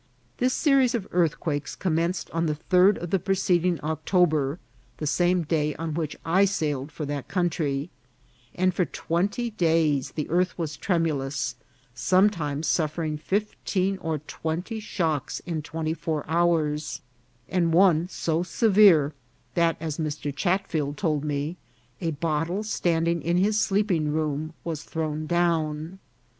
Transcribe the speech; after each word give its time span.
This 0.37 0.55
series 0.55 0.95
of 0.95 1.07
earthquakes 1.11 1.75
commenced 1.75 2.31
on 2.31 2.47
the 2.47 2.55
third 2.55 2.97
of 2.97 3.11
the 3.11 3.19
preceding 3.19 3.79
October 3.83 4.57
(the 4.97 5.05
same 5.05 5.43
day 5.43 5.75
on 5.75 5.93
which 5.93 6.15
I 6.25 6.45
sailed 6.45 6.91
for 6.91 7.05
that 7.05 7.27
country), 7.27 7.91
and 8.55 8.73
for 8.73 8.83
twenty 8.83 9.51
days 9.51 10.13
the 10.13 10.27
earth 10.31 10.57
was 10.57 10.75
tremulous, 10.75 11.55
sometimes 11.93 12.65
suffering 12.65 13.15
fifteen 13.19 13.99
or 13.99 14.17
twenty 14.17 14.79
shocks 14.79 15.39
in 15.41 15.61
twenty 15.61 15.93
four 15.93 16.25
hours, 16.27 17.01
and 17.47 17.71
one 17.71 18.09
so 18.09 18.41
severe 18.41 19.13
that, 19.53 19.77
as 19.79 19.99
Mr. 19.99 20.35
Chatfield 20.35 20.97
told 20.97 21.23
me, 21.23 21.57
a 22.01 22.09
bottle 22.09 22.63
standing 22.63 23.21
in 23.21 23.37
his 23.37 23.61
sleeping 23.61 24.11
room 24.11 24.55
was 24.63 24.81
thrown 24.81 25.27
down. 25.27 25.99